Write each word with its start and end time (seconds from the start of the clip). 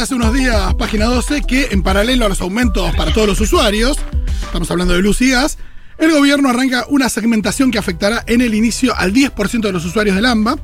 hace 0.00 0.14
unos 0.14 0.32
días, 0.32 0.74
página 0.76 1.04
12, 1.04 1.42
que 1.42 1.68
en 1.72 1.82
paralelo 1.82 2.24
a 2.24 2.30
los 2.30 2.40
aumentos 2.40 2.94
para 2.96 3.12
todos 3.12 3.26
los 3.26 3.40
usuarios, 3.40 3.98
estamos 4.44 4.70
hablando 4.70 4.94
de 4.94 5.02
luz 5.02 5.20
y 5.20 5.30
gas, 5.30 5.58
el 5.98 6.10
gobierno 6.10 6.48
arranca 6.48 6.86
una 6.88 7.10
segmentación 7.10 7.70
que 7.70 7.76
afectará 7.76 8.24
en 8.26 8.40
el 8.40 8.54
inicio 8.54 8.96
al 8.96 9.12
10% 9.12 9.60
de 9.60 9.72
los 9.72 9.84
usuarios 9.84 10.16
del 10.16 10.24
AMBA 10.24 10.56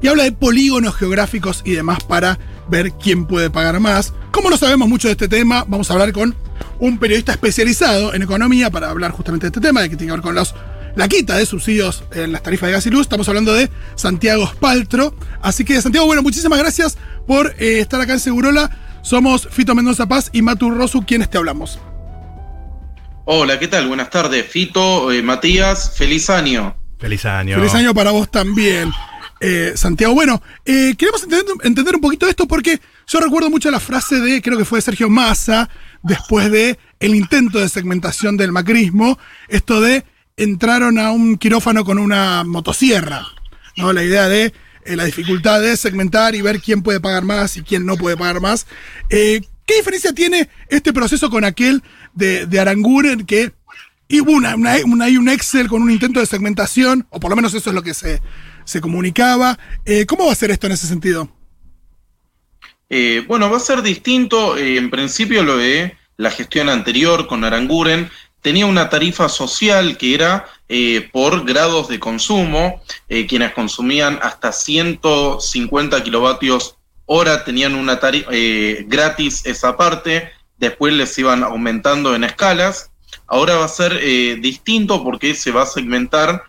y 0.00 0.06
habla 0.06 0.22
de 0.22 0.30
polígonos 0.30 0.94
geográficos 0.94 1.62
y 1.64 1.72
demás 1.72 2.04
para 2.04 2.38
ver 2.68 2.92
quién 2.92 3.26
puede 3.26 3.50
pagar 3.50 3.80
más. 3.80 4.14
Como 4.30 4.50
no 4.50 4.56
sabemos 4.56 4.88
mucho 4.88 5.08
de 5.08 5.12
este 5.12 5.26
tema, 5.26 5.64
vamos 5.66 5.90
a 5.90 5.94
hablar 5.94 6.12
con 6.12 6.36
un 6.78 6.98
periodista 6.98 7.32
especializado 7.32 8.14
en 8.14 8.22
economía 8.22 8.70
para 8.70 8.88
hablar 8.88 9.10
justamente 9.10 9.46
de 9.46 9.48
este 9.48 9.60
tema, 9.60 9.80
de 9.80 9.90
que 9.90 9.96
tiene 9.96 10.12
que 10.12 10.16
ver 10.16 10.22
con 10.22 10.36
los, 10.36 10.54
la 10.96 11.08
quita 11.08 11.36
de 11.36 11.46
subsidios 11.46 12.04
en 12.12 12.32
las 12.32 12.42
tarifas 12.42 12.68
de 12.68 12.72
gas 12.72 12.86
y 12.86 12.90
luz. 12.90 13.02
Estamos 13.02 13.28
hablando 13.28 13.54
de 13.54 13.70
Santiago 13.94 14.46
Spaltro. 14.46 15.14
Así 15.42 15.64
que, 15.64 15.80
Santiago, 15.80 16.06
bueno, 16.06 16.22
muchísimas 16.22 16.58
gracias 16.58 16.96
por 17.26 17.54
eh, 17.58 17.80
estar 17.80 18.00
acá 18.00 18.12
en 18.12 18.20
Segurola. 18.20 18.70
Somos 19.02 19.48
Fito 19.50 19.74
Mendoza 19.74 20.06
Paz 20.06 20.30
y 20.32 20.42
Matu 20.42 20.70
Rosu, 20.70 21.04
quienes 21.04 21.28
te 21.28 21.38
hablamos. 21.38 21.78
Hola, 23.26 23.58
¿qué 23.58 23.68
tal? 23.68 23.88
Buenas 23.88 24.10
tardes, 24.10 24.46
Fito, 24.46 25.10
eh, 25.10 25.22
Matías, 25.22 25.92
feliz 25.96 26.28
año. 26.30 26.76
Feliz 26.98 27.24
año. 27.24 27.56
Feliz 27.56 27.74
año 27.74 27.94
para 27.94 28.10
vos 28.10 28.30
también. 28.30 28.90
Eh, 29.40 29.72
Santiago, 29.76 30.14
bueno, 30.14 30.40
eh, 30.64 30.94
queremos 30.96 31.22
entender, 31.22 31.54
entender, 31.64 31.94
un 31.96 32.00
poquito 32.00 32.26
esto 32.26 32.46
porque 32.46 32.80
yo 33.06 33.20
recuerdo 33.20 33.50
mucho 33.50 33.70
la 33.70 33.80
frase 33.80 34.20
de, 34.20 34.40
creo 34.40 34.56
que 34.56 34.64
fue 34.64 34.78
de 34.78 34.82
Sergio 34.82 35.10
Massa, 35.10 35.68
después 36.02 36.50
de 36.50 36.78
el 37.00 37.14
intento 37.14 37.58
de 37.58 37.68
segmentación 37.68 38.36
del 38.36 38.52
macrismo, 38.52 39.18
esto 39.48 39.80
de 39.80 40.04
entraron 40.36 40.98
a 40.98 41.12
un 41.12 41.36
quirófano 41.36 41.84
con 41.84 41.98
una 41.98 42.44
motosierra, 42.44 43.26
¿no? 43.76 43.92
La 43.92 44.02
idea 44.02 44.28
de 44.28 44.52
eh, 44.84 44.96
la 44.96 45.04
dificultad 45.04 45.60
de 45.60 45.76
segmentar 45.76 46.34
y 46.34 46.42
ver 46.42 46.60
quién 46.60 46.82
puede 46.82 47.00
pagar 47.00 47.24
más 47.24 47.56
y 47.56 47.62
quién 47.62 47.86
no 47.86 47.96
puede 47.96 48.16
pagar 48.16 48.40
más. 48.40 48.66
Eh, 49.10 49.42
¿Qué 49.66 49.76
diferencia 49.76 50.12
tiene 50.12 50.48
este 50.68 50.92
proceso 50.92 51.30
con 51.30 51.44
aquel 51.44 51.82
de, 52.12 52.46
Aranguren 52.60 53.24
que 53.24 53.52
una, 54.26 54.56
un 54.56 55.28
Excel 55.28 55.68
con 55.68 55.82
un 55.82 55.90
intento 55.90 56.20
de 56.20 56.26
segmentación, 56.26 57.06
o 57.10 57.18
por 57.18 57.30
lo 57.30 57.36
menos 57.36 57.54
eso 57.54 57.70
es 57.70 57.74
lo 57.74 57.82
que 57.82 57.94
se, 57.94 58.20
se 58.64 58.80
comunicaba? 58.82 59.58
Eh, 59.86 60.04
¿Cómo 60.04 60.26
va 60.26 60.32
a 60.32 60.36
ser 60.36 60.50
esto 60.50 60.66
en 60.66 60.72
ese 60.72 60.86
sentido? 60.86 61.30
Bueno, 63.26 63.50
va 63.50 63.56
a 63.56 63.60
ser 63.60 63.82
distinto. 63.82 64.56
En 64.56 64.88
principio 64.88 65.42
lo 65.42 65.56
de 65.56 65.96
la 66.16 66.30
gestión 66.30 66.68
anterior 66.68 67.26
con 67.26 67.42
Aranguren 67.42 68.08
tenía 68.44 68.66
una 68.66 68.90
tarifa 68.90 69.30
social 69.30 69.96
que 69.96 70.14
era 70.14 70.44
eh, 70.68 71.08
por 71.10 71.46
grados 71.46 71.88
de 71.88 71.98
consumo. 71.98 72.82
Eh, 73.08 73.26
quienes 73.26 73.54
consumían 73.54 74.18
hasta 74.20 74.52
150 74.52 76.04
kilovatios 76.04 76.76
hora 77.06 77.42
tenían 77.42 77.74
una 77.74 77.98
tarifa 77.98 78.28
eh, 78.30 78.84
gratis 78.86 79.46
esa 79.46 79.78
parte. 79.78 80.30
Después 80.58 80.92
les 80.92 81.18
iban 81.18 81.42
aumentando 81.42 82.14
en 82.14 82.22
escalas. 82.22 82.90
Ahora 83.26 83.56
va 83.56 83.64
a 83.64 83.68
ser 83.68 83.98
distinto 84.40 85.02
porque 85.02 85.34
se 85.34 85.50
va 85.50 85.62
a 85.62 85.66
segmentar 85.66 86.42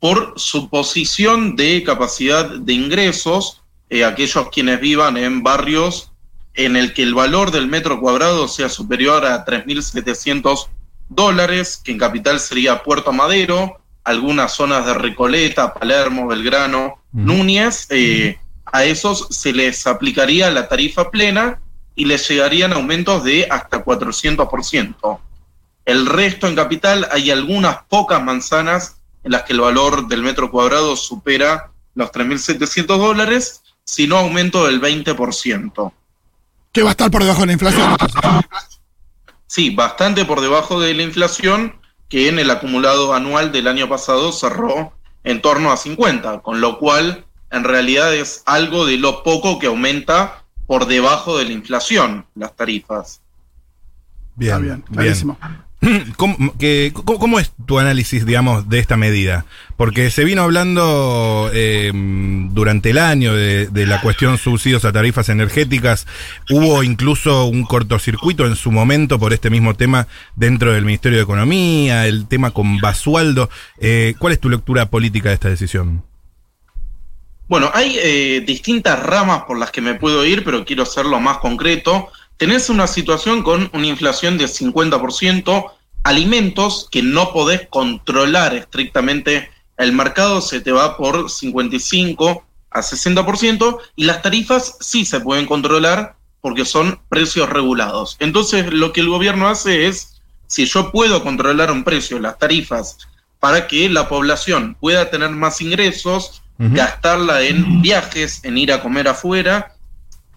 por 0.00 0.34
su 0.36 0.68
posición 0.68 1.56
de 1.56 1.82
capacidad 1.82 2.44
de 2.44 2.72
ingresos 2.74 3.62
aquellos 4.04 4.50
quienes 4.50 4.80
vivan 4.80 5.16
en 5.16 5.42
barrios 5.42 6.12
en 6.54 6.76
el 6.76 6.92
que 6.92 7.04
el 7.04 7.14
valor 7.14 7.52
del 7.52 7.68
metro 7.68 8.00
cuadrado 8.00 8.48
sea 8.48 8.68
superior 8.68 9.24
a 9.24 9.46
3.700 9.46 10.68
dólares, 11.08 11.80
que 11.82 11.92
en 11.92 11.98
capital 11.98 12.40
sería 12.40 12.82
Puerto 12.82 13.12
Madero, 13.12 13.80
algunas 14.04 14.52
zonas 14.52 14.86
de 14.86 14.94
Recoleta, 14.94 15.74
Palermo, 15.74 16.26
Belgrano, 16.26 16.86
uh 16.86 17.18
-huh. 17.18 17.24
Núñez, 17.24 17.86
eh, 17.90 18.38
a 18.64 18.84
esos 18.84 19.26
se 19.30 19.52
les 19.52 19.86
aplicaría 19.86 20.50
la 20.50 20.68
tarifa 20.68 21.10
plena 21.10 21.60
y 21.94 22.04
les 22.04 22.28
llegarían 22.28 22.72
aumentos 22.72 23.24
de 23.24 23.46
hasta 23.50 23.84
400%. 23.84 25.20
El 25.84 26.06
resto 26.06 26.46
en 26.46 26.54
capital 26.54 27.08
hay 27.10 27.30
algunas 27.30 27.78
pocas 27.88 28.22
manzanas 28.22 28.96
en 29.24 29.32
las 29.32 29.42
que 29.42 29.52
el 29.52 29.60
valor 29.60 30.06
del 30.06 30.22
metro 30.22 30.50
cuadrado 30.50 30.96
supera 30.96 31.70
los 31.94 32.10
3.700 32.12 32.86
dólares 32.98 33.62
sino 33.88 34.18
aumento 34.18 34.66
del 34.66 34.82
20%. 34.82 35.92
Que 36.72 36.82
va 36.82 36.90
a 36.90 36.92
estar 36.92 37.10
por 37.10 37.22
debajo 37.22 37.40
de 37.40 37.46
la 37.46 37.52
inflación. 37.54 37.96
Sí, 39.48 39.70
bastante 39.70 40.24
por 40.24 40.40
debajo 40.40 40.78
de 40.78 40.94
la 40.94 41.02
inflación, 41.02 41.80
que 42.08 42.28
en 42.28 42.38
el 42.38 42.50
acumulado 42.50 43.14
anual 43.14 43.50
del 43.50 43.66
año 43.66 43.88
pasado 43.88 44.30
cerró 44.30 44.92
en 45.24 45.42
torno 45.42 45.72
a 45.72 45.76
50, 45.76 46.40
con 46.40 46.60
lo 46.60 46.78
cual 46.78 47.24
en 47.50 47.64
realidad 47.64 48.14
es 48.14 48.42
algo 48.46 48.86
de 48.86 48.98
lo 48.98 49.22
poco 49.22 49.58
que 49.58 49.66
aumenta 49.66 50.44
por 50.66 50.86
debajo 50.86 51.38
de 51.38 51.46
la 51.46 51.52
inflación 51.52 52.26
las 52.34 52.54
tarifas. 52.54 53.22
Bien, 54.36 54.52
ah, 54.54 54.58
bien, 54.58 54.80
clarísimo. 54.82 55.38
Bien. 55.40 55.67
¿Cómo, 56.16 57.38
es 57.38 57.52
tu 57.66 57.78
análisis, 57.78 58.26
digamos, 58.26 58.68
de 58.68 58.80
esta 58.80 58.96
medida? 58.96 59.44
Porque 59.76 60.10
se 60.10 60.24
vino 60.24 60.42
hablando 60.42 61.50
eh, 61.52 61.92
durante 61.94 62.90
el 62.90 62.98
año 62.98 63.34
de, 63.34 63.68
de, 63.68 63.86
la 63.86 64.00
cuestión 64.00 64.38
subsidios 64.38 64.84
a 64.84 64.92
tarifas 64.92 65.28
energéticas. 65.28 66.06
Hubo 66.50 66.82
incluso 66.82 67.44
un 67.44 67.64
cortocircuito 67.64 68.44
en 68.46 68.56
su 68.56 68.72
momento 68.72 69.20
por 69.20 69.32
este 69.32 69.50
mismo 69.50 69.74
tema 69.74 70.08
dentro 70.34 70.72
del 70.72 70.84
Ministerio 70.84 71.18
de 71.18 71.24
Economía, 71.24 72.06
el 72.08 72.26
tema 72.26 72.50
con 72.50 72.80
Basualdo. 72.80 73.48
Eh, 73.78 74.14
¿Cuál 74.18 74.32
es 74.32 74.40
tu 74.40 74.48
lectura 74.48 74.86
política 74.86 75.28
de 75.28 75.36
esta 75.36 75.48
decisión? 75.48 76.02
Bueno, 77.46 77.70
hay 77.72 77.96
eh, 78.02 78.42
distintas 78.44 79.00
ramas 79.00 79.44
por 79.44 79.58
las 79.58 79.70
que 79.70 79.80
me 79.80 79.94
puedo 79.94 80.24
ir, 80.26 80.44
pero 80.44 80.64
quiero 80.64 80.82
hacerlo 80.82 81.18
más 81.20 81.38
concreto 81.38 82.10
tenés 82.38 82.70
una 82.70 82.86
situación 82.86 83.42
con 83.42 83.68
una 83.74 83.86
inflación 83.86 84.38
de 84.38 84.46
50%, 84.46 85.72
alimentos 86.04 86.88
que 86.90 87.02
no 87.02 87.32
podés 87.32 87.68
controlar 87.68 88.54
estrictamente 88.54 89.50
el 89.76 89.92
mercado, 89.92 90.40
se 90.40 90.60
te 90.60 90.72
va 90.72 90.96
por 90.96 91.28
55 91.28 92.44
a 92.70 92.80
60%, 92.80 93.78
y 93.96 94.04
las 94.04 94.22
tarifas 94.22 94.76
sí 94.80 95.04
se 95.04 95.20
pueden 95.20 95.46
controlar 95.46 96.16
porque 96.40 96.64
son 96.64 97.00
precios 97.08 97.48
regulados. 97.50 98.16
Entonces, 98.20 98.72
lo 98.72 98.92
que 98.92 99.00
el 99.00 99.08
gobierno 99.08 99.48
hace 99.48 99.88
es, 99.88 100.20
si 100.46 100.64
yo 100.64 100.92
puedo 100.92 101.22
controlar 101.22 101.70
un 101.72 101.84
precio, 101.84 102.20
las 102.20 102.38
tarifas, 102.38 102.98
para 103.40 103.66
que 103.66 103.88
la 103.88 104.08
población 104.08 104.76
pueda 104.80 105.10
tener 105.10 105.30
más 105.30 105.60
ingresos, 105.60 106.42
uh 106.58 106.64
-huh. 106.64 106.76
gastarla 106.76 107.42
en 107.42 107.82
viajes, 107.82 108.44
en 108.44 108.58
ir 108.58 108.72
a 108.72 108.80
comer 108.80 109.08
afuera, 109.08 109.74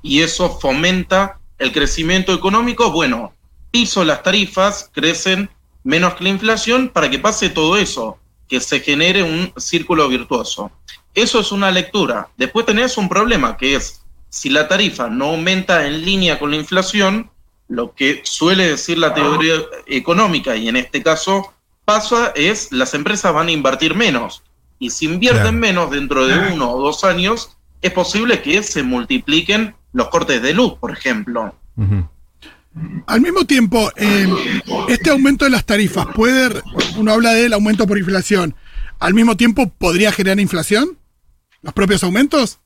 y 0.01 0.22
eso 0.22 0.59
fomenta 0.59 1.41
el 1.61 1.72
crecimiento 1.72 2.33
económico, 2.33 2.91
bueno, 2.91 3.33
piso 3.69 4.03
las 4.03 4.23
tarifas, 4.23 4.89
crecen 4.91 5.49
menos 5.83 6.16
que 6.16 6.23
la 6.23 6.31
inflación 6.31 6.89
para 6.89 7.09
que 7.09 7.19
pase 7.19 7.49
todo 7.49 7.77
eso, 7.77 8.17
que 8.49 8.59
se 8.59 8.79
genere 8.79 9.22
un 9.22 9.53
círculo 9.57 10.09
virtuoso. 10.09 10.72
Eso 11.13 11.39
es 11.39 11.51
una 11.51 11.69
lectura. 11.69 12.29
Después 12.35 12.66
tenés 12.66 12.97
un 12.97 13.07
problema 13.07 13.57
que 13.57 13.75
es, 13.75 14.01
si 14.29 14.49
la 14.49 14.67
tarifa 14.67 15.07
no 15.07 15.25
aumenta 15.25 15.85
en 15.85 16.03
línea 16.03 16.39
con 16.39 16.49
la 16.49 16.57
inflación, 16.57 17.29
lo 17.67 17.93
que 17.93 18.22
suele 18.23 18.67
decir 18.67 18.97
la 18.97 19.13
teoría 19.13 19.55
económica, 19.85 20.55
y 20.55 20.67
en 20.67 20.78
este 20.78 21.03
caso 21.03 21.53
pasa, 21.85 22.33
es 22.35 22.72
las 22.72 22.95
empresas 22.95 23.33
van 23.33 23.49
a 23.49 23.51
invertir 23.51 23.93
menos. 23.93 24.41
Y 24.79 24.89
si 24.89 25.05
invierten 25.05 25.41
claro. 25.41 25.57
menos 25.57 25.91
dentro 25.91 26.25
de 26.25 26.53
uno 26.53 26.72
o 26.72 26.81
dos 26.81 27.03
años, 27.03 27.55
es 27.83 27.91
posible 27.91 28.41
que 28.41 28.63
se 28.63 28.81
multipliquen 28.81 29.75
los 29.94 30.09
cortes 30.09 30.41
de 30.41 30.53
luz, 30.53 30.74
por 30.79 30.91
ejemplo. 30.91 31.56
Uh 31.75 31.84
-huh. 31.84 32.09
Al 33.07 33.19
mismo 33.19 33.46
tiempo, 33.46 33.91
eh, 33.97 34.28
este 34.88 35.09
aumento 35.09 35.44
de 35.44 35.52
las 35.52 35.66
tarifas 35.66 36.07
puede, 36.16 36.62
uno 36.96 37.12
habla 37.12 37.34
del 37.34 37.52
aumento 37.53 37.85
por 37.85 37.97
inflación, 37.97 38.56
al 39.00 39.13
mismo 39.13 39.35
tiempo 39.35 39.68
podría 39.78 40.12
generar 40.12 40.40
inflación, 40.40 40.97
los 41.62 41.74
propios 41.74 42.03
aumentos. 42.03 42.59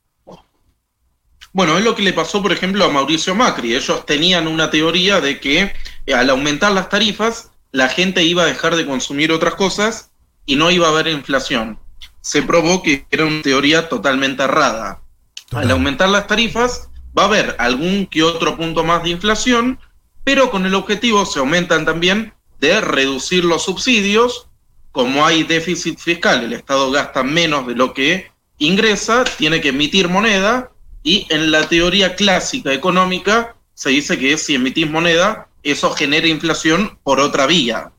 Bueno, 1.53 1.77
es 1.77 1.83
lo 1.83 1.95
que 1.95 2.03
le 2.03 2.13
pasó, 2.13 2.41
por 2.41 2.51
ejemplo, 2.51 2.83
a 2.83 2.89
Mauricio 2.89 3.33
Macri. 3.33 3.75
Ellos 3.75 4.05
tenían 4.05 4.45
una 4.45 4.69
teoría 4.69 5.21
de 5.21 5.39
que 5.39 5.73
eh, 6.05 6.13
al 6.13 6.29
aumentar 6.29 6.73
las 6.73 6.89
tarifas, 6.89 7.51
la 7.71 7.87
gente 7.87 8.23
iba 8.23 8.43
a 8.43 8.47
dejar 8.47 8.75
de 8.75 8.85
consumir 8.85 9.31
otras 9.31 9.55
cosas 9.55 10.11
y 10.45 10.57
no 10.57 10.69
iba 10.69 10.87
a 10.87 10.91
haber 10.91 11.07
inflación. 11.07 11.79
Se 12.21 12.41
probó 12.41 12.83
que 12.83 13.05
era 13.09 13.25
una 13.25 13.41
teoría 13.41 13.87
totalmente 13.89 14.43
errada. 14.43 15.01
Total. 15.49 15.63
Al 15.63 15.71
aumentar 15.71 16.09
las 16.09 16.27
tarifas, 16.27 16.89
va 17.17 17.23
a 17.23 17.25
haber 17.25 17.55
algún 17.59 18.05
que 18.05 18.23
otro 18.23 18.57
punto 18.57 18.83
más 18.83 19.03
de 19.03 19.09
inflación, 19.09 19.79
pero 20.23 20.51
con 20.51 20.65
el 20.65 20.75
objetivo 20.75 21.25
se 21.25 21.39
aumentan 21.39 21.85
también 21.85 22.33
de 22.59 22.81
reducir 22.81 23.45
los 23.45 23.63
subsidios. 23.63 24.47
Como 24.91 25.25
hay 25.25 25.43
déficit 25.43 25.99
fiscal, 25.99 26.43
el 26.43 26.53
Estado 26.53 26.91
gasta 26.91 27.23
menos 27.23 27.67
de 27.67 27.75
lo 27.75 27.93
que 27.93 28.31
ingresa, 28.57 29.23
tiene 29.23 29.61
que 29.61 29.69
emitir 29.69 30.07
moneda 30.09 30.71
y 31.03 31.27
en 31.29 31.51
la 31.51 31.67
teoría 31.67 32.15
clásica 32.15 32.73
económica 32.73 33.55
se 33.73 33.89
dice 33.89 34.17
que 34.17 34.37
si 34.37 34.55
emitís 34.55 34.89
moneda, 34.89 35.49
eso 35.63 35.91
genera 35.91 36.27
inflación 36.27 36.97
por 37.03 37.19
otra 37.19 37.45
vía. 37.45 37.91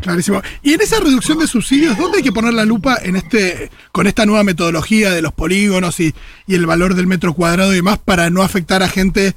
Clarísimo. 0.00 0.42
Y 0.62 0.72
en 0.72 0.80
esa 0.80 1.00
reducción 1.00 1.38
de 1.38 1.46
subsidios, 1.46 1.96
¿dónde 1.98 2.18
hay 2.18 2.22
que 2.22 2.32
poner 2.32 2.54
la 2.54 2.64
lupa 2.64 2.98
en 3.02 3.16
este, 3.16 3.70
con 3.92 4.06
esta 4.06 4.26
nueva 4.26 4.44
metodología 4.44 5.10
de 5.10 5.22
los 5.22 5.32
polígonos 5.32 5.98
y, 6.00 6.14
el 6.46 6.66
valor 6.66 6.94
del 6.94 7.06
metro 7.06 7.34
cuadrado 7.34 7.72
y 7.72 7.76
demás 7.76 7.98
para 7.98 8.30
no 8.30 8.42
afectar 8.42 8.82
a 8.82 8.88
gente 8.88 9.34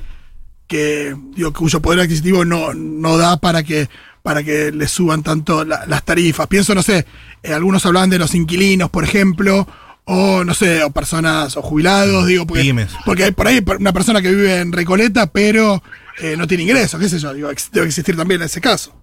que, 0.67 1.15
digo, 1.35 1.53
cuyo 1.53 1.81
poder 1.81 2.01
adquisitivo 2.01 2.45
no, 2.45 2.73
no 2.73 3.17
da 3.17 3.37
para 3.37 3.63
que, 3.63 3.89
para 4.21 4.43
que 4.43 4.71
le 4.71 4.87
suban 4.87 5.23
tanto 5.23 5.65
las 5.65 6.03
tarifas? 6.03 6.47
Pienso, 6.47 6.75
no 6.75 6.83
sé, 6.83 7.05
eh, 7.41 7.53
algunos 7.53 7.85
hablaban 7.85 8.09
de 8.09 8.19
los 8.19 8.35
inquilinos, 8.35 8.89
por 8.89 9.03
ejemplo, 9.03 9.67
o 10.05 10.43
no 10.43 10.53
sé, 10.53 10.83
o 10.83 10.91
personas 10.91 11.57
o 11.57 11.61
jubilados, 11.61 12.27
digo, 12.27 12.45
porque, 12.45 12.87
porque 13.05 13.25
hay 13.25 13.31
por 13.31 13.47
ahí 13.47 13.63
una 13.79 13.93
persona 13.93 14.21
que 14.21 14.29
vive 14.29 14.59
en 14.59 14.71
Recoleta, 14.71 15.27
pero 15.27 15.81
eh, 16.19 16.35
no 16.37 16.47
tiene 16.47 16.63
ingresos, 16.63 16.99
qué 16.99 17.09
sé 17.09 17.19
yo, 17.19 17.33
digo, 17.33 17.49
debe 17.71 17.87
existir 17.87 18.15
también 18.15 18.41
ese 18.41 18.61
caso. 18.61 18.93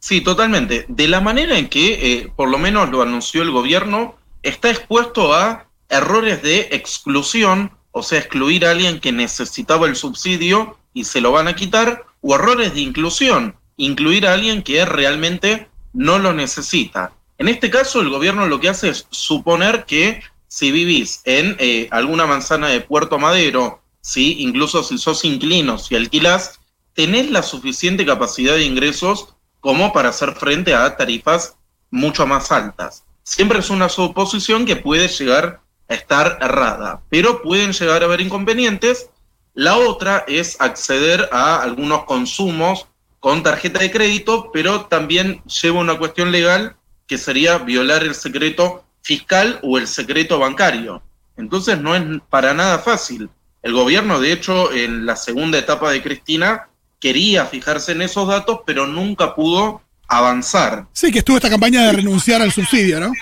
Sí, 0.00 0.22
totalmente. 0.22 0.86
De 0.88 1.08
la 1.08 1.20
manera 1.20 1.58
en 1.58 1.68
que, 1.68 1.92
eh, 1.92 2.32
por 2.34 2.48
lo 2.48 2.58
menos 2.58 2.88
lo 2.90 3.02
anunció 3.02 3.42
el 3.42 3.50
gobierno, 3.50 4.16
está 4.42 4.70
expuesto 4.70 5.34
a 5.34 5.66
errores 5.90 6.42
de 6.42 6.68
exclusión, 6.72 7.72
o 7.92 8.02
sea, 8.02 8.18
excluir 8.18 8.64
a 8.64 8.70
alguien 8.70 8.98
que 8.98 9.12
necesitaba 9.12 9.86
el 9.86 9.96
subsidio 9.96 10.78
y 10.94 11.04
se 11.04 11.20
lo 11.20 11.32
van 11.32 11.48
a 11.48 11.54
quitar, 11.54 12.06
o 12.22 12.34
errores 12.34 12.74
de 12.74 12.80
inclusión, 12.80 13.56
incluir 13.76 14.26
a 14.26 14.32
alguien 14.32 14.62
que 14.62 14.84
realmente 14.86 15.68
no 15.92 16.18
lo 16.18 16.32
necesita. 16.32 17.12
En 17.38 17.48
este 17.48 17.70
caso, 17.70 18.00
el 18.00 18.08
gobierno 18.08 18.46
lo 18.46 18.58
que 18.58 18.68
hace 18.70 18.88
es 18.88 19.06
suponer 19.10 19.84
que 19.84 20.22
si 20.48 20.72
vivís 20.72 21.20
en 21.24 21.56
eh, 21.58 21.88
alguna 21.90 22.26
manzana 22.26 22.68
de 22.68 22.80
Puerto 22.80 23.18
Madero, 23.18 23.82
¿sí? 24.00 24.36
incluso 24.40 24.82
si 24.82 24.98
sos 24.98 25.24
inquilino, 25.24 25.78
si 25.78 25.94
alquilás, 25.94 26.58
tenés 26.94 27.30
la 27.30 27.42
suficiente 27.42 28.04
capacidad 28.04 28.54
de 28.54 28.64
ingresos 28.64 29.34
como 29.60 29.92
para 29.92 30.08
hacer 30.08 30.32
frente 30.32 30.74
a 30.74 30.96
tarifas 30.96 31.56
mucho 31.90 32.26
más 32.26 32.50
altas. 32.50 33.04
Siempre 33.22 33.58
es 33.58 33.70
una 33.70 33.88
suposición 33.88 34.66
que 34.66 34.76
puede 34.76 35.08
llegar 35.08 35.60
a 35.88 35.94
estar 35.94 36.38
errada, 36.40 37.02
pero 37.10 37.42
pueden 37.42 37.72
llegar 37.72 38.02
a 38.02 38.06
haber 38.06 38.20
inconvenientes. 38.20 39.10
La 39.54 39.76
otra 39.76 40.24
es 40.26 40.60
acceder 40.60 41.28
a 41.32 41.62
algunos 41.62 42.04
consumos 42.04 42.86
con 43.18 43.42
tarjeta 43.42 43.80
de 43.80 43.90
crédito, 43.90 44.50
pero 44.52 44.86
también 44.86 45.42
lleva 45.44 45.80
una 45.80 45.98
cuestión 45.98 46.32
legal 46.32 46.76
que 47.06 47.18
sería 47.18 47.58
violar 47.58 48.02
el 48.02 48.14
secreto 48.14 48.84
fiscal 49.02 49.58
o 49.62 49.78
el 49.78 49.86
secreto 49.86 50.38
bancario. 50.38 51.02
Entonces 51.36 51.78
no 51.78 51.94
es 51.94 52.02
para 52.30 52.54
nada 52.54 52.78
fácil. 52.78 53.28
El 53.62 53.74
gobierno, 53.74 54.20
de 54.20 54.32
hecho, 54.32 54.72
en 54.72 55.04
la 55.04 55.16
segunda 55.16 55.58
etapa 55.58 55.90
de 55.90 56.02
Cristina, 56.02 56.69
quería 57.00 57.46
fijarse 57.46 57.92
en 57.92 58.02
esos 58.02 58.28
datos, 58.28 58.60
pero 58.66 58.86
nunca 58.86 59.34
pudo 59.34 59.82
avanzar. 60.06 60.86
Sí, 60.92 61.10
que 61.10 61.20
estuvo 61.20 61.36
esta 61.36 61.50
campaña 61.50 61.86
de 61.86 61.92
renunciar 61.92 62.42
al 62.42 62.52
subsidio, 62.52 63.00
¿no? 63.00 63.12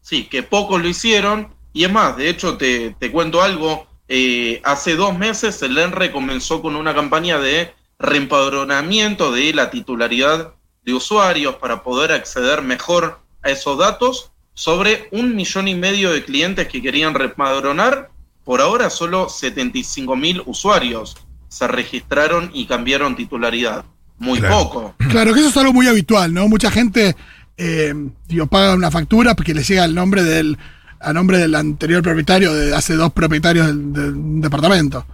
Sí, 0.00 0.24
que 0.24 0.42
pocos 0.42 0.80
lo 0.80 0.88
hicieron. 0.88 1.54
Y 1.72 1.84
es 1.84 1.92
más, 1.92 2.16
de 2.16 2.30
hecho, 2.30 2.56
te, 2.56 2.94
cuento 3.12 3.42
algo. 3.42 3.86
Eh, 4.08 4.62
hace 4.64 4.96
dos 4.96 5.16
meses 5.18 5.60
el 5.62 5.76
ENRE 5.76 6.10
comenzó 6.10 6.62
con 6.62 6.76
una 6.76 6.94
campaña 6.94 7.38
de 7.38 7.74
reempadronamiento 7.98 9.32
de 9.32 9.52
la 9.52 9.70
titularidad 9.70 10.54
de 10.82 10.94
usuarios 10.94 11.56
para 11.56 11.82
poder 11.82 12.12
acceder 12.12 12.62
mejor 12.62 13.20
a 13.42 13.50
esos 13.50 13.76
datos 13.76 14.32
sobre 14.54 15.08
un 15.12 15.36
millón 15.36 15.68
y 15.68 15.74
medio 15.74 16.10
de 16.10 16.24
clientes 16.24 16.68
que 16.68 16.80
querían 16.80 17.14
reempadronar. 17.14 18.10
Por 18.44 18.62
ahora 18.62 18.88
solo 18.88 19.28
75 19.28 20.16
mil 20.16 20.42
usuarios 20.46 21.16
se 21.48 21.66
registraron 21.66 22.50
y 22.52 22.66
cambiaron 22.66 23.16
titularidad. 23.16 23.84
Muy 24.18 24.40
poco. 24.40 24.94
Claro 25.10 25.32
que 25.32 25.40
eso 25.40 25.48
es 25.48 25.56
algo 25.56 25.72
muy 25.72 25.86
habitual, 25.86 26.34
¿no? 26.34 26.48
Mucha 26.48 26.70
gente 26.70 27.16
eh, 27.56 27.94
paga 28.50 28.74
una 28.74 28.90
factura 28.90 29.34
porque 29.34 29.54
le 29.54 29.62
llega 29.62 29.84
el 29.84 29.94
nombre 29.94 30.22
del, 30.22 30.58
a 31.00 31.12
nombre 31.12 31.38
del 31.38 31.54
anterior 31.54 32.02
propietario, 32.02 32.52
de 32.52 32.74
hace 32.74 32.94
dos 32.94 33.12
propietarios 33.12 33.66
del, 33.66 34.40
departamento. 34.40 35.06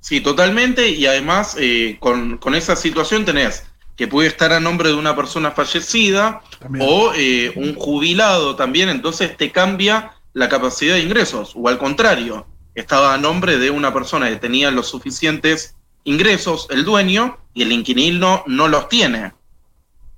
Sí, 0.00 0.20
totalmente. 0.20 0.88
Y 0.90 1.06
además, 1.06 1.56
eh, 1.58 1.96
con, 1.98 2.38
esa 2.54 2.76
situación 2.76 3.24
tenés 3.24 3.64
que 3.96 4.06
puede 4.06 4.28
estar 4.28 4.52
a 4.52 4.60
nombre 4.60 4.90
de 4.90 4.94
una 4.94 5.16
persona 5.16 5.52
fallecida 5.52 6.42
o 6.80 7.12
eh, 7.16 7.52
un 7.56 7.74
jubilado 7.74 8.54
también, 8.54 8.90
entonces 8.90 9.34
te 9.38 9.50
cambia 9.50 10.12
la 10.34 10.50
capacidad 10.50 10.94
de 10.94 11.00
ingresos. 11.00 11.52
O 11.56 11.68
al 11.68 11.78
contrario, 11.78 12.46
estaba 12.80 13.14
a 13.14 13.18
nombre 13.18 13.58
de 13.58 13.70
una 13.70 13.92
persona 13.92 14.28
que 14.28 14.36
tenía 14.36 14.70
los 14.70 14.88
suficientes 14.88 15.74
ingresos, 16.04 16.68
el 16.70 16.84
dueño, 16.84 17.38
y 17.54 17.62
el 17.62 17.72
inquilino 17.72 18.44
no 18.46 18.68
los 18.68 18.88
tiene. 18.88 19.32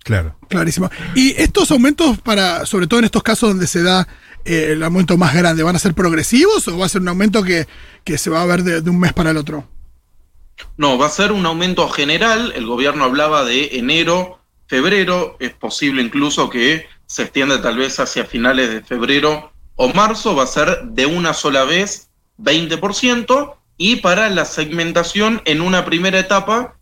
Claro. 0.04 0.36
Clarísimo. 0.48 0.90
¿Y 1.14 1.40
estos 1.40 1.70
aumentos 1.70 2.18
para, 2.18 2.66
sobre 2.66 2.86
todo 2.86 2.98
en 2.98 3.04
estos 3.04 3.22
casos 3.22 3.50
donde 3.50 3.66
se 3.66 3.82
da 3.82 4.08
eh, 4.44 4.70
el 4.72 4.82
aumento 4.82 5.16
más 5.16 5.34
grande, 5.34 5.62
van 5.62 5.76
a 5.76 5.78
ser 5.78 5.94
progresivos 5.94 6.66
o 6.68 6.78
va 6.78 6.86
a 6.86 6.88
ser 6.88 7.02
un 7.02 7.08
aumento 7.08 7.42
que, 7.42 7.66
se 8.16 8.30
va 8.30 8.42
a 8.42 8.46
ver 8.46 8.62
de, 8.62 8.90
un 8.90 8.98
mes 8.98 9.12
para 9.12 9.30
el 9.30 9.36
otro? 9.36 9.68
No, 10.76 10.98
va 10.98 11.06
a 11.06 11.10
ser 11.10 11.30
un 11.30 11.46
aumento 11.46 11.88
general. 11.88 12.52
El 12.56 12.66
gobierno 12.66 13.04
hablaba 13.04 13.44
de 13.44 13.78
enero, 13.78 14.40
febrero. 14.66 15.36
Es 15.38 15.52
posible 15.52 16.02
incluso 16.02 16.50
que 16.50 16.86
se 17.06 17.22
extienda 17.22 17.62
tal 17.62 17.76
vez 17.76 18.00
hacia 18.00 18.24
finales 18.24 18.70
de 18.70 18.82
febrero 18.82 19.52
o 19.76 19.92
marzo. 19.92 20.34
Va 20.34 20.44
a 20.44 20.48
ser 20.48 20.82
de 20.84 21.06
una 21.06 21.34
sola 21.34 21.64
vez 21.64 22.07
20% 22.38 23.54
y 23.76 23.96
para 23.96 24.28
la 24.28 24.44
segmentación 24.44 25.40
en 25.44 25.60
una 25.60 25.84
primera 25.84 26.18
etapa, 26.18 26.76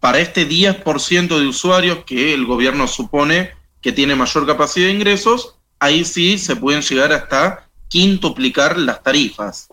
para 0.00 0.18
este 0.18 0.48
10% 0.48 1.38
de 1.38 1.46
usuarios 1.46 2.04
que 2.04 2.34
el 2.34 2.46
gobierno 2.46 2.88
supone 2.88 3.50
que 3.80 3.92
tiene 3.92 4.16
mayor 4.16 4.46
capacidad 4.46 4.86
de 4.86 4.94
ingresos, 4.94 5.56
ahí 5.78 6.04
sí 6.04 6.38
se 6.38 6.56
pueden 6.56 6.82
llegar 6.82 7.12
hasta 7.12 7.68
quintuplicar 7.88 8.78
las 8.78 9.02
tarifas. 9.02 9.68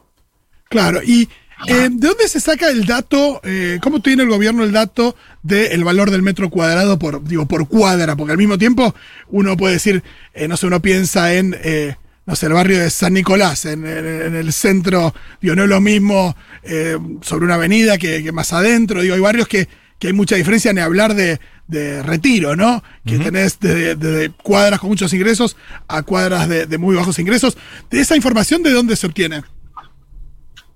Claro, 0.68 1.02
y 1.04 1.30
eh, 1.68 1.90
¿de 1.90 2.08
dónde 2.08 2.28
se 2.28 2.40
saca 2.40 2.70
el 2.70 2.86
dato? 2.86 3.40
Eh, 3.44 3.80
¿Cómo 3.82 4.02
tiene 4.02 4.24
el 4.24 4.30
gobierno 4.30 4.64
el 4.64 4.72
dato 4.72 5.16
del 5.42 5.84
valor 5.84 6.12
del 6.12 6.22
metro 6.22 6.50
cuadrado 6.50 7.00
por, 7.00 7.24
digo, 7.24 7.46
por 7.46 7.68
cuadra? 7.68 8.16
Porque 8.16 8.34
al 8.34 8.38
mismo 8.38 8.58
tiempo 8.58 8.94
uno 9.30 9.56
puede 9.56 9.76
decir, 9.76 10.04
eh, 10.34 10.48
no 10.48 10.58
sé, 10.58 10.68
uno 10.68 10.82
piensa 10.82 11.34
en 11.34 11.56
no 12.30 12.36
sé, 12.36 12.46
el 12.46 12.54
barrio 12.54 12.78
de 12.78 12.92
San 12.92 13.14
Nicolás, 13.14 13.66
en, 13.66 13.84
el 13.88 14.54
centro, 14.54 15.16
digo, 15.42 15.56
no 15.56 15.64
es 15.64 15.70
lo 15.70 15.82
mismo 15.82 16.38
eh, 16.62 16.96
sobre 17.22 17.46
una 17.46 17.56
avenida 17.56 17.98
que, 17.98 18.32
más 18.32 18.54
adentro, 18.54 19.02
digo, 19.02 19.16
hay 19.16 19.20
barrios 19.20 19.48
que, 19.48 19.68
hay 20.04 20.14
mucha 20.14 20.36
diferencia 20.36 20.70
en 20.70 20.78
hablar 20.78 21.16
de, 21.16 21.40
retiro, 22.04 22.56
¿no? 22.56 22.84
Que 23.04 23.18
tenés 23.18 23.60
desde, 23.60 24.30
cuadras 24.30 24.80
con 24.80 24.90
muchos 24.90 25.12
ingresos 25.12 25.58
a 25.88 26.04
cuadras 26.04 26.48
de, 26.48 26.78
muy 26.78 26.96
bajos 26.96 27.18
ingresos. 27.18 27.58
¿De 27.90 28.00
esa 28.00 28.16
información 28.16 28.62
de 28.62 28.74
dónde 28.74 28.96
se 28.96 29.08
obtiene? 29.08 29.42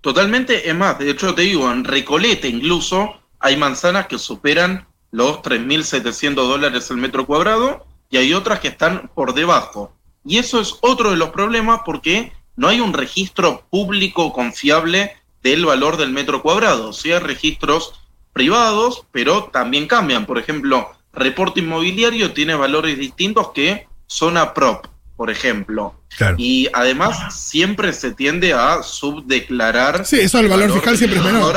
Totalmente, 0.02 0.68
es 0.68 0.75
más, 0.75 0.98
de 0.98 1.12
hecho 1.12 1.36
te 1.36 1.44
digo, 1.44 1.72
en 1.72 1.84
Recolete 1.84 2.48
incluso 2.48 3.22
hay 3.39 3.58
manzanas 3.58 4.08
que 4.08 4.18
superan 4.18 4.88
los 5.12 5.38
3.700 5.44 6.34
dólares 6.34 6.89
el 6.89 6.98
metro 6.98 7.27
cuadrado 7.27 7.86
y 8.10 8.18
hay 8.18 8.34
otras 8.34 8.60
que 8.60 8.70
están 8.70 9.12
por 9.13 9.36
debajo. 9.36 9.96
Y 10.25 10.38
eso 10.38 10.62
es 10.62 10.75
otro 10.82 11.12
de 11.12 11.18
los 11.18 11.30
problemas 11.30 11.82
porque 11.86 12.32
no 12.56 12.68
hay 12.68 12.80
un 12.80 12.94
registro 12.94 13.65
público 13.70 14.32
confiable 14.32 15.15
del 15.42 15.65
valor 15.65 15.98
del 15.98 16.12
metro 16.12 16.42
cuadrado. 16.42 16.94
Sí 16.94 17.12
hay 17.12 17.20
registros 17.20 17.94
privados, 18.32 19.06
pero 19.12 19.46
también 19.46 19.88
cambian. 19.88 20.25
Por 20.25 20.39
ejemplo, 20.39 20.89
reporte 21.13 21.60
inmobiliario 21.60 22.34
tiene 22.34 22.56
valores 22.56 22.98
distintos 22.98 23.51
que 23.53 23.88
zona 24.08 24.53
prop, 24.53 24.88
por 25.15 25.30
ejemplo. 25.30 25.96
Y 26.38 26.70
además 26.74 27.36
siempre 27.36 27.92
se 27.92 28.13
tiende 28.13 28.53
a 28.53 28.84
subdeclarar. 28.84 30.06
Sí, 30.06 30.20
eso 30.20 30.39
el 30.39 30.48
valor, 30.48 30.72
fiscal 30.72 30.98
siempre 30.98 31.20
es 31.20 31.25
menor. 31.25 31.56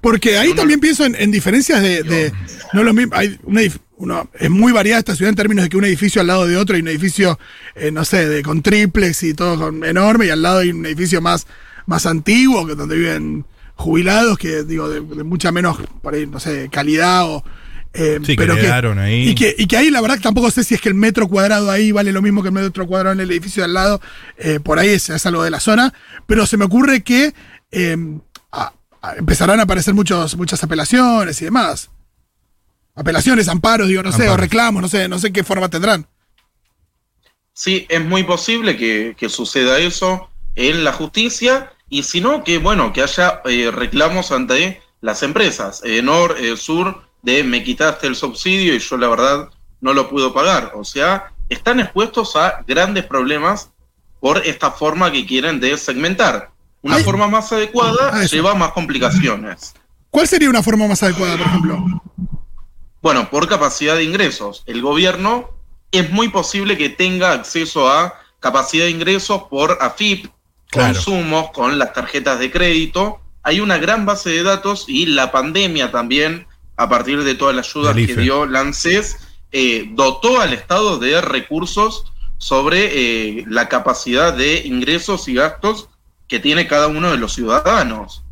Porque 0.00 0.38
ahí 0.38 0.54
también 0.54 0.80
pienso 0.80 1.04
en, 1.04 1.30
diferencias 1.30 1.82
de, 1.82 2.32
no 2.72 2.82
lo 2.82 2.92
mismo, 2.92 3.14
hay 3.16 3.38
una, 3.42 3.62
uno, 3.98 4.30
es 4.38 4.50
muy 4.50 4.72
variada 4.72 5.00
esta 5.00 5.16
ciudad 5.16 5.30
en 5.30 5.36
términos 5.36 5.64
de 5.64 5.68
que 5.68 5.76
un 5.76 5.84
edificio 5.84 6.20
al 6.20 6.28
lado 6.28 6.46
de 6.46 6.56
otro 6.56 6.76
hay 6.76 6.82
un 6.82 6.88
edificio, 6.88 7.38
eh, 7.74 7.90
no 7.90 8.04
sé, 8.04 8.28
de, 8.28 8.42
con 8.42 8.62
triplex 8.62 9.22
y 9.24 9.34
todo 9.34 9.68
enorme, 9.84 10.26
y 10.26 10.30
al 10.30 10.40
lado 10.40 10.58
hay 10.58 10.70
un 10.70 10.86
edificio 10.86 11.20
más, 11.20 11.46
más 11.86 12.06
antiguo, 12.06 12.66
que 12.66 12.74
donde 12.74 12.96
viven 12.96 13.44
jubilados, 13.74 14.38
que 14.38 14.62
digo, 14.62 14.88
de, 14.88 15.00
mucha 15.00 15.50
menos, 15.50 15.78
por 16.00 16.14
ahí, 16.14 16.26
no 16.26 16.40
sé, 16.40 16.68
calidad 16.70 17.26
o... 17.26 17.44
Eh, 17.94 18.20
sí, 18.22 18.36
pero 18.36 18.54
que, 18.54 18.70
ahí. 18.70 19.30
Y 19.30 19.34
que, 19.34 19.54
y 19.58 19.66
que 19.66 19.76
ahí 19.76 19.90
la 19.90 20.00
verdad 20.00 20.20
tampoco 20.20 20.50
sé 20.50 20.62
si 20.62 20.74
es 20.74 20.80
que 20.80 20.90
el 20.90 20.94
metro 20.94 21.26
cuadrado 21.26 21.70
ahí 21.70 21.90
vale 21.90 22.12
lo 22.12 22.20
mismo 22.20 22.42
que 22.42 22.48
el 22.48 22.54
metro 22.54 22.86
cuadrado 22.86 23.14
en 23.14 23.20
el 23.20 23.30
edificio 23.30 23.62
de 23.62 23.64
al 23.64 23.74
lado, 23.74 24.00
eh, 24.36 24.60
por 24.60 24.78
ahí 24.78 24.90
es, 24.90 25.08
es, 25.08 25.26
algo 25.26 25.42
de 25.42 25.50
la 25.50 25.58
zona, 25.58 25.92
pero 26.26 26.46
se 26.46 26.58
me 26.58 26.66
ocurre 26.66 27.02
que 27.02 27.32
empezarán 29.16 29.58
a 29.58 29.62
aparecer 29.62 29.94
muchos, 29.94 30.36
muchas 30.36 30.62
apelaciones 30.62 31.40
y 31.40 31.46
demás 31.46 31.90
apelaciones, 32.98 33.48
amparos, 33.48 33.88
digo, 33.88 34.02
no 34.02 34.12
sé, 34.12 34.28
o 34.28 34.36
reclamos, 34.36 34.82
no 34.82 34.88
sé, 34.88 35.08
no 35.08 35.18
sé 35.18 35.32
qué 35.32 35.44
forma 35.44 35.68
tendrán. 35.68 36.06
Sí, 37.52 37.86
es 37.88 38.04
muy 38.04 38.24
posible 38.24 38.76
que, 38.76 39.28
suceda 39.28 39.78
eso 39.78 40.28
en 40.54 40.84
la 40.84 40.92
justicia 40.92 41.72
y 41.88 42.02
si 42.02 42.20
no, 42.20 42.44
que 42.44 42.58
bueno, 42.58 42.92
que 42.92 43.02
haya 43.02 43.40
eh, 43.44 43.70
reclamos 43.70 44.32
ante 44.32 44.82
las 45.00 45.22
empresas. 45.22 45.82
Enor, 45.84 46.36
Sur, 46.56 47.02
de 47.22 47.44
me 47.44 47.62
quitaste 47.62 48.06
el 48.06 48.16
subsidio 48.16 48.74
y 48.74 48.78
yo 48.78 48.96
la 48.96 49.08
verdad 49.08 49.48
no 49.80 49.92
lo 49.92 50.08
puedo 50.08 50.34
pagar. 50.34 50.72
O 50.74 50.84
sea, 50.84 51.32
están 51.48 51.80
expuestos 51.80 52.36
a 52.36 52.64
grandes 52.66 53.04
problemas 53.04 53.70
por 54.20 54.38
esta 54.38 54.70
forma 54.70 55.10
que 55.12 55.26
quieren 55.26 55.60
de 55.60 55.76
segmentar. 55.76 56.50
Una 56.82 56.98
forma 56.98 57.28
más 57.28 57.52
adecuada 57.52 58.10
ah, 58.12 58.24
lleva 58.24 58.54
más 58.54 58.72
complicaciones. 58.72 59.74
¿Cuál 60.10 60.28
sería 60.28 60.48
una 60.48 60.62
forma 60.62 60.86
más 60.86 61.02
adecuada, 61.02 61.36
por 61.36 61.46
ejemplo? 61.46 62.02
Bueno, 63.00 63.30
por 63.30 63.48
capacidad 63.48 63.96
de 63.96 64.04
ingresos. 64.04 64.64
El 64.66 64.82
gobierno 64.82 65.50
es 65.92 66.10
muy 66.10 66.28
posible 66.28 66.76
que 66.76 66.88
tenga 66.88 67.32
acceso 67.32 67.88
a 67.90 68.20
capacidad 68.40 68.84
de 68.84 68.90
ingresos 68.90 69.44
por 69.44 69.78
AFIP, 69.80 70.26
consumos, 70.72 71.50
con 71.52 71.78
las 71.78 71.92
tarjetas 71.92 72.38
de 72.38 72.50
crédito. 72.50 73.20
Hay 73.42 73.60
una 73.60 73.78
gran 73.78 74.04
base 74.04 74.30
de 74.30 74.42
datos 74.42 74.84
y 74.88 75.06
la 75.06 75.32
pandemia 75.32 75.90
también, 75.90 76.46
a 76.76 76.88
partir 76.88 77.24
de 77.24 77.34
todas 77.34 77.54
las 77.54 77.68
ayudas 77.68 77.96
que 77.96 78.16
dio 78.16 78.46
Lances, 78.46 79.16
eh, 79.52 79.88
dotó 79.92 80.40
al 80.40 80.52
Estado 80.52 80.98
de 80.98 81.20
recursos 81.20 82.04
sobre 82.36 83.38
eh, 83.38 83.44
la 83.48 83.68
capacidad 83.68 84.32
de 84.32 84.66
ingresos 84.66 85.26
y 85.28 85.34
gastos 85.34 85.88
que 86.28 86.38
tiene 86.38 86.66
cada 86.66 86.88
uno 86.88 87.10
de 87.10 87.16
los 87.16 87.34
ciudadanos. 87.34 88.22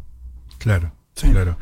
Claro, 0.58 0.92
claro. 1.14 1.56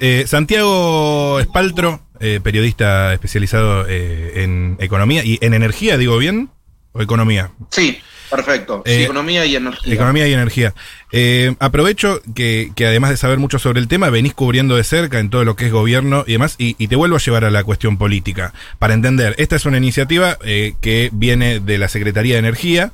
Eh, 0.00 0.24
Santiago 0.26 1.38
Espaltro, 1.38 2.00
periodista 2.42 3.14
especializado 3.14 3.86
en 3.88 4.76
economía 4.80 5.24
y 5.24 5.38
en 5.40 5.54
energía, 5.54 5.96
digo 5.96 6.18
bien, 6.18 6.50
o 6.92 7.00
economía. 7.00 7.52
Sí, 7.70 7.98
Perfecto. 8.30 8.82
Eh, 8.86 9.04
economía 9.04 9.44
y 9.44 9.56
energía. 9.56 9.92
Economía 9.92 10.28
y 10.28 10.32
energía. 10.32 10.74
Eh, 11.10 11.54
aprovecho 11.58 12.22
que, 12.34 12.72
además 12.78 13.10
de 13.10 13.16
saber 13.16 13.38
mucho 13.38 13.58
sobre 13.58 13.80
el 13.80 13.88
tema, 13.88 14.08
venís 14.08 14.34
cubriendo 14.34 14.76
de 14.76 14.84
cerca 14.84 15.18
en 15.18 15.30
todo 15.30 15.44
lo 15.44 15.56
que 15.56 15.66
es 15.66 15.72
gobierno 15.72 16.24
y 16.26 16.32
demás, 16.32 16.54
y, 16.56 16.74
te 16.86 16.96
vuelvo 16.96 17.16
a 17.16 17.18
llevar 17.18 17.44
a 17.44 17.50
la 17.50 17.64
cuestión 17.64 17.98
política. 17.98 18.54
Para 18.78 18.94
entender, 18.94 19.34
esta 19.38 19.56
es 19.56 19.66
una 19.66 19.78
iniciativa 19.78 20.38
eh, 20.44 20.74
que 20.80 21.10
viene 21.12 21.60
de 21.60 21.78
la 21.78 21.88
Secretaría 21.88 22.34
de 22.34 22.40
Energía. 22.40 22.92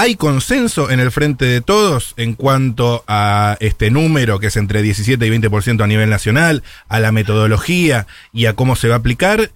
¿Hay 0.00 0.14
consenso 0.14 0.90
en 0.90 1.00
el 1.00 1.10
frente 1.10 1.44
de 1.44 1.60
todos 1.60 2.14
en 2.16 2.34
cuanto 2.34 3.04
a 3.08 3.56
este 3.58 3.90
número, 3.90 4.38
que 4.38 4.46
es 4.46 4.56
entre 4.56 4.80
17 4.80 5.26
y 5.26 5.30
20% 5.30 5.82
a 5.82 5.86
nivel 5.88 6.08
nacional, 6.08 6.62
a 6.88 7.00
la 7.00 7.10
metodología 7.10 8.06
y 8.32 8.46
a 8.46 8.54
cómo 8.54 8.76
se 8.76 8.88
va 8.88 8.94
a 8.94 8.98
aplicar? 8.98 9.50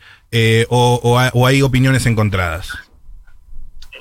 o 0.68 1.46
hay 1.46 1.62
opiniones 1.62 2.06
encontradas? 2.06 2.72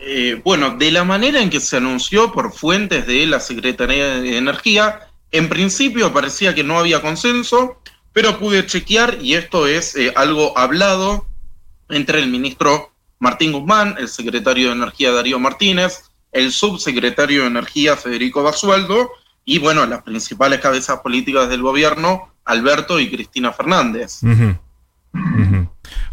Eh, 0.03 0.41
bueno, 0.43 0.77
de 0.77 0.91
la 0.91 1.03
manera 1.03 1.41
en 1.41 1.51
que 1.51 1.59
se 1.59 1.77
anunció 1.77 2.31
por 2.31 2.53
fuentes 2.53 3.05
de 3.05 3.27
la 3.27 3.39
Secretaría 3.39 4.19
de 4.19 4.37
Energía, 4.37 5.01
en 5.31 5.47
principio 5.47 6.11
parecía 6.11 6.55
que 6.55 6.63
no 6.63 6.79
había 6.79 7.01
consenso, 7.01 7.79
pero 8.11 8.39
pude 8.39 8.65
chequear 8.65 9.19
y 9.21 9.35
esto 9.35 9.67
es 9.67 9.95
eh, 9.95 10.11
algo 10.15 10.57
hablado 10.57 11.27
entre 11.89 12.19
el 12.19 12.29
ministro 12.29 12.91
Martín 13.19 13.51
Guzmán, 13.51 13.95
el 13.99 14.07
secretario 14.07 14.69
de 14.69 14.73
Energía 14.73 15.11
Darío 15.11 15.37
Martínez, 15.37 16.10
el 16.31 16.51
subsecretario 16.51 17.41
de 17.41 17.47
Energía 17.47 17.97
Federico 17.97 18.43
Basualdo 18.43 19.11
y 19.45 19.59
bueno, 19.59 19.85
las 19.85 20.03
principales 20.03 20.59
cabezas 20.59 20.99
políticas 20.99 21.49
del 21.49 21.61
gobierno, 21.61 22.33
Alberto 22.45 22.99
y 22.99 23.09
Cristina 23.09 23.51
Fernández. 23.51 24.21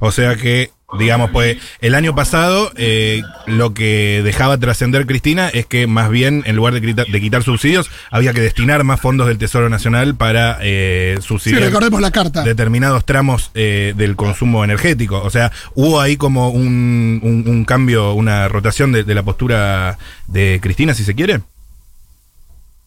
O 0.01 0.11
sea 0.11 0.37
que 0.37 0.73
Digamos, 0.97 1.30
pues 1.33 1.59
el 1.80 1.95
año 1.95 2.14
pasado 2.14 2.73
eh, 2.76 3.21
lo 3.47 3.75
que 3.75 4.23
dejaba 4.25 4.57
trascender 4.57 5.04
Cristina 5.04 5.50
es 5.50 5.66
que 5.66 5.87
más 5.87 6.09
bien 6.09 6.42
en 6.47 6.57
lugar 6.57 6.73
de, 6.73 6.80
de, 6.80 7.21
quitar 7.21 7.42
subsidios 7.42 7.90
había 8.11 8.33
que 8.33 8.40
destinar 8.40 8.85
más 8.85 8.99
fondos 8.99 9.26
del 9.26 9.37
Tesoro 9.37 9.68
Nacional 9.68 10.14
para 10.14 10.59
eh, 10.62 11.18
subsidiar 11.21 11.61
recordemos 11.61 12.00
la 12.00 12.11
carta. 12.11 12.42
determinados 12.42 13.04
tramos 13.04 13.50
eh, 13.54 13.92
del 13.97 14.16
consumo 14.16 14.64
energético. 14.64 15.21
O 15.23 15.28
sea, 15.28 15.52
hubo 15.75 16.00
ahí 16.00 16.16
como 16.16 16.49
un, 16.49 17.21
un, 17.47 17.64
cambio, 17.66 18.14
una 18.14 18.49
rotación 18.49 18.90
de, 18.90 19.04
de, 19.04 19.14
la 19.14 19.23
postura 19.23 19.99
de 20.26 20.59
Cristina, 20.62 20.95
si 20.95 21.04
se 21.04 21.14
quiere. 21.14 21.40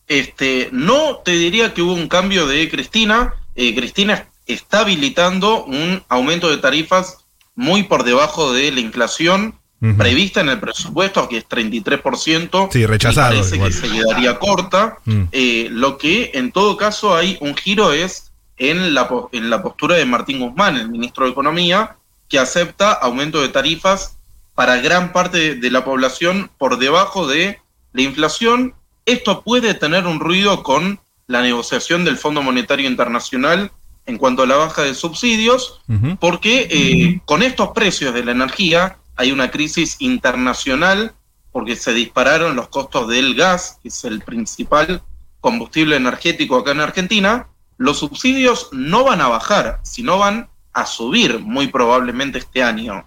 Este, 0.08 0.70
no 0.72 1.17
te 1.24 1.31
diría 1.31 1.75
que 1.75 1.84
hubo 1.84 1.93
un 1.93 2.08
cambio 2.08 2.48
de 2.48 2.67
Cristina. 2.67 3.36
Eh, 3.55 3.75
Cristina 3.75 4.25
está 4.48 4.79
habilitando 4.79 5.65
un 5.65 6.03
aumento 6.10 6.50
de 6.50 6.58
tarifas 6.58 7.21
muy 7.55 7.84
por 7.84 8.03
debajo 8.03 8.53
de 8.53 8.72
la 8.72 8.79
inflación 8.79 9.55
prevista 9.98 10.41
en 10.41 10.50
el 10.50 10.60
presupuesto, 10.60 11.27
que 11.27 11.38
es 11.38 11.50
33%. 11.50 12.70
Sí, 12.72 12.86
rechazado. 12.86 13.29
parece 13.29 13.60
que 13.60 13.72
se 13.72 13.89
quedaría 13.89 14.38
corta. 14.38 14.98
Mm. 15.05 15.24
Eh, 15.31 15.70
lo 15.72 15.98
que 15.98 16.31
en 16.36 16.51
todo 16.51 16.77
caso 16.77 17.15
hay 17.15 17.38
un 17.41 17.55
giro 17.55 17.91
es 17.91 18.31
en 18.58 18.93
la, 18.93 19.10
en 19.31 19.50
la 19.50 19.63
postura 19.63 19.96
de 19.96 20.05
Martín 20.05 20.39
Guzmán, 20.39 20.77
el 20.77 20.89
ministro 20.89 21.25
de 21.25 21.31
Economía, 21.31 21.96
que 22.29 22.38
acepta 22.38 22.91
aumento 22.91 23.41
de 23.41 23.50
tarifas 23.50 24.17
para 24.53 24.77
gran 24.77 25.12
parte 25.13 25.55
de 25.55 25.72
la 25.72 25.84
población 25.84 26.51
por 26.60 26.77
debajo 26.77 27.25
de 27.25 27.60
la 27.93 28.01
inflación. 28.03 28.75
Esto 29.08 29.41
puede 29.41 29.74
tener 29.74 30.05
un 30.05 30.20
ruido 30.20 30.62
con 30.62 31.00
la 31.25 31.41
negociación 31.41 32.05
del 32.05 32.17
Fondo 32.17 32.43
Monetario 32.43 32.88
Internacional 32.88 33.72
en 34.05 34.17
cuanto 34.17 34.43
a 34.43 34.48
la 34.48 34.55
baja 34.55 34.84
de 34.84 34.96
subsidios, 34.96 35.81
porque 36.20 36.67
eh, 36.70 37.22
con 37.25 37.43
estos 37.43 37.70
precios 37.70 38.13
de 38.13 38.24
la 38.24 38.31
energía 38.31 38.98
hay 39.15 39.31
una 39.31 39.51
crisis 39.51 39.98
internacional 40.00 41.13
porque 41.51 41.75
se 41.75 41.93
dispararon 41.93 42.55
los 42.55 42.70
costos 42.70 43.08
del 43.10 43.36
gas, 43.36 43.77
que 43.81 43.89
es 43.89 44.03
el 44.05 44.22
principal 44.22 45.01
combustible 45.39 45.98
energético 45.98 46.58
acá 46.58 46.72
en 46.72 46.79
Argentina, 46.79 47.48
los 47.77 48.00
subsidios 48.00 48.70
no 48.72 49.03
van 49.03 49.22
a 49.22 49.27
bajar, 49.27 49.79
sino 49.84 50.17
van 50.17 50.50
a 50.74 50.86
subir 50.86 51.39
muy 51.39 51.67
probablemente 51.67 52.39
este 52.39 52.63
año. 52.63 53.05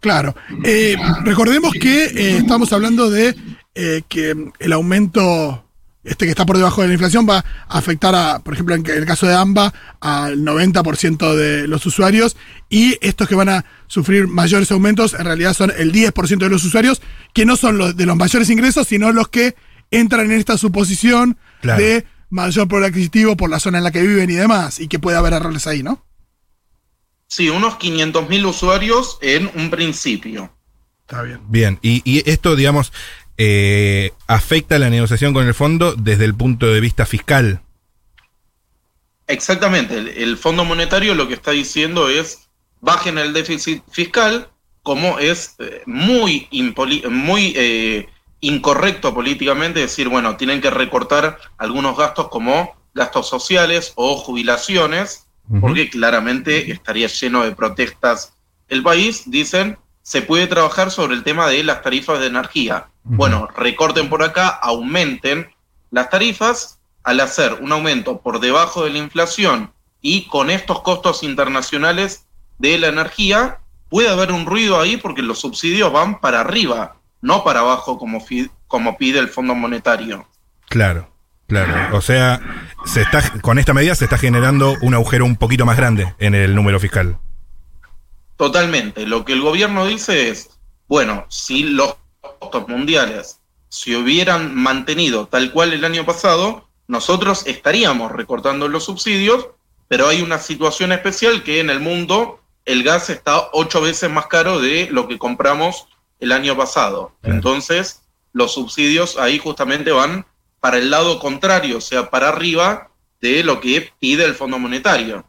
Claro. 0.00 0.34
Eh, 0.62 0.96
recordemos 1.24 1.72
que 1.72 2.04
eh, 2.04 2.36
estamos 2.38 2.72
hablando 2.72 3.08
de 3.08 3.34
que 4.08 4.50
el 4.58 4.72
aumento 4.72 5.64
este 6.08 6.24
que 6.24 6.30
está 6.30 6.46
por 6.46 6.56
debajo 6.56 6.82
de 6.82 6.88
la 6.88 6.94
inflación 6.94 7.26
va 7.28 7.38
a 7.38 7.78
afectar 7.78 8.14
a, 8.14 8.38
por 8.40 8.54
ejemplo, 8.54 8.74
en 8.74 8.86
el 8.86 9.06
caso 9.06 9.26
de 9.26 9.34
AMBA, 9.34 9.72
al 10.00 10.38
90% 10.38 11.34
de 11.34 11.68
los 11.68 11.84
usuarios 11.86 12.36
y 12.68 12.96
estos 13.00 13.28
que 13.28 13.34
van 13.34 13.48
a 13.48 13.64
sufrir 13.86 14.26
mayores 14.26 14.70
aumentos 14.70 15.14
en 15.14 15.24
realidad 15.24 15.54
son 15.54 15.72
el 15.76 15.92
10% 15.92 16.38
de 16.38 16.48
los 16.48 16.64
usuarios 16.64 17.02
que 17.32 17.44
no 17.44 17.56
son 17.56 17.78
los 17.78 17.96
de 17.96 18.06
los 18.06 18.16
mayores 18.16 18.50
ingresos, 18.50 18.88
sino 18.88 19.12
los 19.12 19.28
que 19.28 19.54
entran 19.90 20.30
en 20.30 20.38
esta 20.38 20.58
suposición 20.58 21.38
de 21.62 22.04
mayor 22.30 22.68
poder 22.68 22.86
adquisitivo 22.86 23.36
por 23.36 23.50
la 23.50 23.60
zona 23.60 23.78
en 23.78 23.84
la 23.84 23.90
que 23.90 24.02
viven 24.02 24.30
y 24.30 24.34
demás, 24.34 24.80
y 24.80 24.88
que 24.88 24.98
puede 24.98 25.16
haber 25.16 25.32
errores 25.32 25.66
ahí, 25.66 25.82
¿no? 25.82 26.04
Sí, 27.26 27.50
unos 27.50 27.74
500.000 27.74 28.46
usuarios 28.46 29.18
en 29.20 29.50
un 29.54 29.70
principio. 29.70 30.54
Está 31.00 31.22
bien. 31.22 31.40
Bien, 31.48 31.78
y, 31.82 32.02
y 32.04 32.28
esto, 32.30 32.54
digamos, 32.54 32.92
eh, 33.40 34.12
afecta 34.26 34.80
la 34.80 34.90
negociación 34.90 35.32
con 35.32 35.46
el 35.46 35.54
fondo 35.54 35.94
desde 35.94 36.24
el 36.24 36.34
punto 36.34 36.66
de 36.66 36.80
vista 36.80 37.06
fiscal. 37.06 37.62
Exactamente, 39.28 39.96
el, 39.96 40.36
Fondo 40.36 40.64
Monetario 40.64 41.14
lo 41.14 41.28
que 41.28 41.34
está 41.34 41.52
diciendo 41.52 42.08
es 42.08 42.48
bajen 42.80 43.16
el 43.18 43.32
déficit 43.32 43.82
fiscal, 43.90 44.48
como 44.82 45.18
es 45.18 45.54
eh, 45.58 45.82
muy, 45.86 46.48
muy 47.10 47.52
eh, 47.56 48.08
incorrecto 48.40 49.14
políticamente 49.14 49.80
decir, 49.80 50.08
bueno, 50.08 50.36
tienen 50.36 50.60
que 50.60 50.70
recortar 50.70 51.38
algunos 51.58 51.96
gastos 51.96 52.28
como 52.28 52.74
gastos 52.94 53.28
sociales 53.28 53.92
o 53.94 54.16
jubilaciones, 54.16 55.26
porque 55.60 55.88
claramente 55.88 56.72
estaría 56.72 57.06
lleno 57.06 57.42
de 57.42 57.52
protestas 57.52 58.34
el 58.68 58.82
país, 58.82 59.22
dicen, 59.30 59.78
se 60.08 60.22
puede 60.22 60.46
trabajar 60.46 60.90
sobre 60.90 61.14
el 61.14 61.22
tema 61.22 61.48
de 61.48 61.62
las 61.62 61.82
tarifas 61.82 62.18
de 62.18 62.28
energía. 62.28 62.86
Bueno, 63.04 63.46
recorten 63.54 64.08
por 64.08 64.22
acá, 64.22 64.48
aumenten 64.48 65.50
las 65.90 66.08
tarifas 66.08 66.78
al 67.02 67.20
hacer 67.20 67.58
un 67.60 67.72
aumento 67.72 68.22
por 68.22 68.40
debajo 68.40 68.84
de 68.84 68.90
la 68.90 68.96
inflación 68.96 69.70
y 70.00 70.26
con 70.28 70.48
estos 70.48 70.80
costos 70.80 71.22
internacionales 71.22 72.24
de 72.56 72.78
la 72.78 72.86
energía, 72.86 73.58
puede 73.90 74.08
haber 74.08 74.32
un 74.32 74.46
ruido 74.46 74.80
ahí 74.80 74.96
porque 74.96 75.20
los 75.20 75.40
subsidios 75.40 75.92
van 75.92 76.20
para 76.20 76.40
arriba, 76.40 76.96
no 77.20 77.44
para 77.44 77.60
abajo 77.60 77.98
como, 77.98 78.24
como 78.66 78.96
pide 78.96 79.18
el 79.18 79.28
Fondo 79.28 79.54
Monetario. 79.54 80.26
Claro, 80.70 81.10
claro. 81.48 81.94
O 81.94 82.00
sea, 82.00 82.40
se 82.86 83.02
está, 83.02 83.30
con 83.42 83.58
esta 83.58 83.74
medida 83.74 83.94
se 83.94 84.04
está 84.04 84.16
generando 84.16 84.74
un 84.80 84.94
agujero 84.94 85.26
un 85.26 85.36
poquito 85.36 85.66
más 85.66 85.76
grande 85.76 86.14
en 86.18 86.34
el 86.34 86.54
número 86.54 86.80
fiscal. 86.80 87.18
Totalmente. 88.38 89.04
Lo 89.04 89.24
que 89.24 89.32
el 89.32 89.42
gobierno 89.42 89.84
dice 89.84 90.30
es, 90.30 90.48
bueno, 90.86 91.26
si 91.28 91.64
los 91.64 91.96
costos 92.20 92.68
mundiales 92.68 93.40
se 93.68 93.96
hubieran 93.96 94.54
mantenido 94.54 95.26
tal 95.26 95.52
cual 95.52 95.72
el 95.72 95.84
año 95.84 96.06
pasado, 96.06 96.68
nosotros 96.86 97.46
estaríamos 97.46 98.12
recortando 98.12 98.68
los 98.68 98.84
subsidios, 98.84 99.48
pero 99.88 100.06
hay 100.06 100.22
una 100.22 100.38
situación 100.38 100.92
especial 100.92 101.42
que 101.42 101.58
en 101.58 101.68
el 101.68 101.80
mundo 101.80 102.40
el 102.64 102.84
gas 102.84 103.10
está 103.10 103.48
ocho 103.52 103.80
veces 103.80 104.08
más 104.08 104.28
caro 104.28 104.60
de 104.60 104.88
lo 104.92 105.08
que 105.08 105.18
compramos 105.18 105.88
el 106.20 106.30
año 106.30 106.56
pasado. 106.56 107.16
Entonces, 107.24 108.02
los 108.32 108.52
subsidios 108.52 109.18
ahí 109.18 109.38
justamente 109.38 109.90
van 109.90 110.26
para 110.60 110.78
el 110.78 110.90
lado 110.90 111.18
contrario, 111.18 111.78
o 111.78 111.80
sea, 111.80 112.08
para 112.08 112.28
arriba, 112.28 112.90
de 113.20 113.42
lo 113.42 113.60
que 113.60 113.92
pide 113.98 114.24
el 114.24 114.34
Fondo 114.34 114.60
Monetario. 114.60 115.24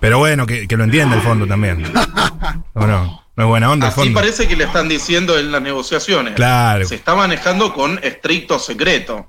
Pero 0.00 0.18
bueno, 0.18 0.46
que, 0.46 0.66
lo 0.70 0.84
entienda 0.84 1.16
el 1.16 1.22
fondo 1.22 1.46
también. 1.46 1.84
¿O 2.74 2.86
no? 2.86 3.22
No 3.36 3.44
es 3.44 3.48
buena 3.48 3.70
onda 3.70 3.88
el 3.88 3.92
fondo. 3.92 4.14
parece 4.14 4.48
que 4.48 4.56
le 4.56 4.64
están 4.64 4.88
diciendo 4.88 5.38
en 5.38 5.52
las 5.52 5.62
negociaciones. 5.62 6.34
Claro. 6.34 6.86
Se 6.86 6.96
está 6.96 7.14
manejando 7.14 7.72
con 7.72 8.00
estricto 8.02 8.58
secreto. 8.58 9.26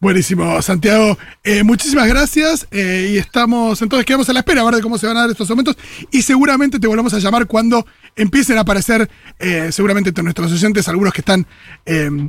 Buenísimo, 0.00 0.62
Santiago. 0.62 1.18
Eh, 1.44 1.62
muchísimas 1.62 2.08
gracias 2.08 2.66
eh, 2.70 3.10
y 3.12 3.18
estamos, 3.18 3.82
entonces 3.82 4.06
quedamos 4.06 4.26
a 4.30 4.32
la 4.32 4.38
espera 4.40 4.62
a 4.62 4.64
ver 4.64 4.76
de 4.76 4.80
cómo 4.80 4.96
se 4.96 5.06
van 5.06 5.18
a 5.18 5.20
dar 5.20 5.30
estos 5.30 5.50
aumentos 5.50 5.76
y 6.10 6.22
seguramente 6.22 6.80
te 6.80 6.86
volvemos 6.86 7.12
a 7.12 7.18
llamar 7.18 7.46
cuando 7.46 7.84
empiecen 8.16 8.58
a 8.58 8.62
aparecer 8.62 9.08
eh, 9.38 9.70
seguramente 9.72 10.10
entre 10.10 10.24
nuestros 10.24 10.52
oyentes 10.52 10.88
algunos 10.88 11.12
que 11.12 11.20
están 11.20 11.46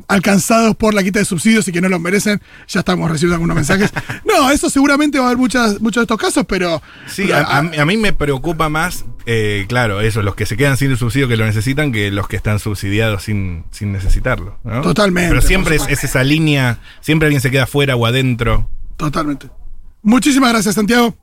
alcanzados 0.07 0.75
por 0.75 0.93
la 0.93 1.03
quita 1.03 1.19
de 1.19 1.25
subsidios 1.25 1.67
y 1.67 1.71
que 1.71 1.81
no 1.81 1.89
los 1.89 2.00
merecen. 2.00 2.41
Ya 2.67 2.79
estamos 2.79 3.09
recibiendo 3.09 3.35
algunos 3.35 3.55
mensajes. 3.55 3.91
No, 4.23 4.50
eso 4.50 4.69
seguramente 4.69 5.19
va 5.19 5.25
a 5.25 5.27
haber 5.27 5.38
muchas, 5.38 5.81
muchos 5.81 6.01
de 6.01 6.03
estos 6.03 6.17
casos, 6.17 6.45
pero... 6.47 6.81
Sí, 7.07 7.29
a, 7.31 7.61
mí 7.85 7.97
me 7.97 8.13
preocupa 8.13 8.69
más, 8.69 9.03
claro, 9.67 10.00
eso, 10.00 10.21
los 10.21 10.35
que 10.35 10.45
se 10.45 10.55
quedan 10.55 10.77
sin 10.77 10.91
el 10.91 10.97
subsidio 10.97 11.27
que 11.27 11.35
lo 11.35 11.45
necesitan 11.45 11.91
que 11.91 12.11
los 12.11 12.27
que 12.27 12.38
están 12.38 12.59
subsidiados 12.59 13.23
sin, 13.23 13.65
sin 13.71 13.91
necesitarlo. 13.91 14.57
Totalmente. 14.83 15.29
Pero 15.29 15.41
siempre 15.41 15.75
es 15.75 16.03
esa 16.03 16.23
línea, 16.23 16.79
siempre 17.01 17.27
alguien 17.27 17.41
se 17.41 17.51
queda 17.51 17.63
afuera 17.63 17.95
o 17.95 18.05
adentro. 18.05 18.69
Totalmente. 18.95 19.50
Muchísimas 20.01 20.51
gracias, 20.51 20.75
Santiago. 20.75 21.15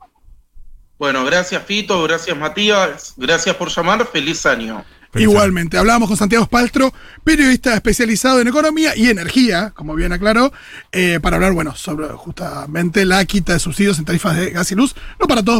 Bueno, 0.99 1.23
gracias 1.23 1.63
Fito, 1.63 2.03
gracias 2.03 2.37
Matías, 2.37 3.13
gracias 3.15 3.55
por 3.55 3.69
llamar, 3.69 4.05
feliz 4.05 4.45
año. 4.45 4.83
Igualmente, 5.15 5.77
hablábamos 5.77 6.07
con 6.07 6.17
Santiago 6.17 6.45
Spaltro, 6.45 6.93
periodista 7.23 7.73
especializado 7.73 8.41
en 8.41 8.47
economía 8.47 8.95
y 8.95 9.09
energía, 9.09 9.71
como 9.73 9.95
bien 9.95 10.13
aclaró, 10.13 10.53
eh, 10.91 11.19
para 11.19 11.37
hablar, 11.37 11.53
bueno, 11.53 11.75
sobre 11.75 12.07
justamente 12.09 13.05
la 13.05 13.25
quita 13.25 13.53
de 13.53 13.59
subsidios 13.59 13.97
en 13.97 14.05
tarifas 14.05 14.37
de 14.37 14.51
gas 14.51 14.71
y 14.71 14.75
luz, 14.75 14.95
no 15.19 15.25
para 15.25 15.41
todos. 15.41 15.57